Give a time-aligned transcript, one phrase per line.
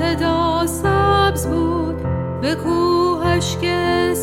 [0.00, 1.96] صدا سبز بود.
[2.40, 4.14] به کوهش که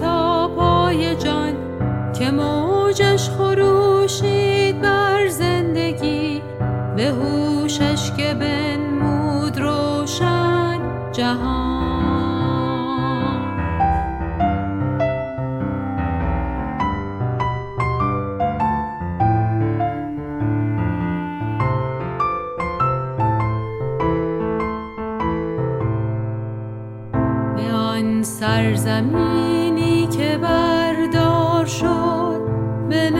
[0.00, 1.54] تا پای جان
[2.18, 6.42] که موجش خروشید بر زندگی.
[6.96, 10.80] به هوشش که بنمود روشن
[11.12, 11.65] جهان.
[28.56, 32.40] بر زمینی که بردار شد
[32.88, 33.10] به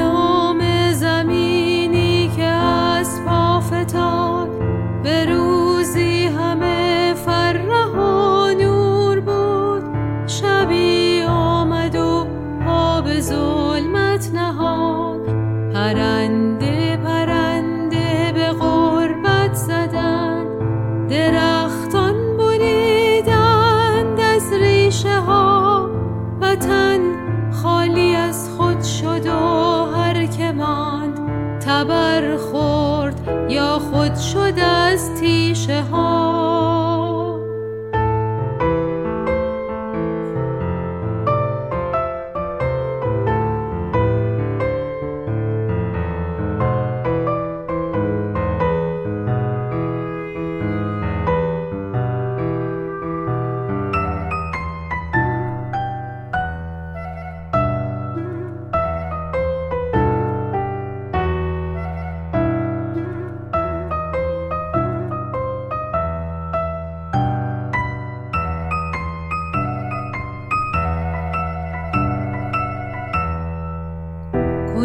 [31.66, 36.65] تبر خورد یا خود شد از تیشه ها.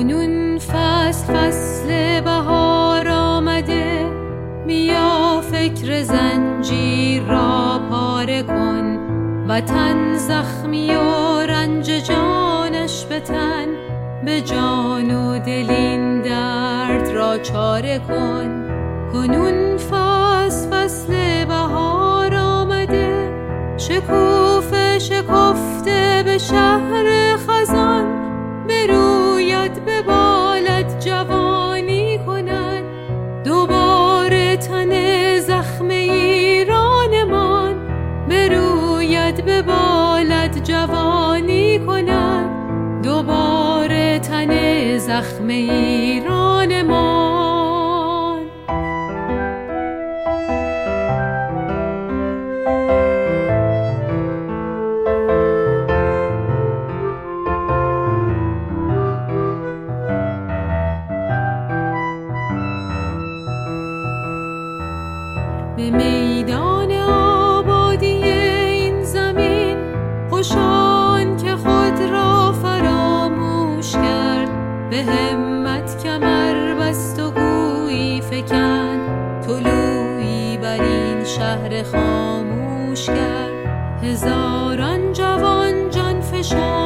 [0.01, 4.05] کنون فصل فصل بهار آمده.
[4.67, 8.97] بیا فکر زنجیر را پاره کن.
[9.67, 13.67] تن زخمی و رنج جانش بتن
[14.25, 18.67] به جان و دلین درد را چاره کن.
[19.13, 23.31] کنون فصل فصل بهار آمده.
[23.77, 27.30] شکوفه شکفته به شهر
[44.97, 47.40] زخم ایران ما.
[81.51, 86.80] شهر خاموش کرد هزاران جوان جان فشان.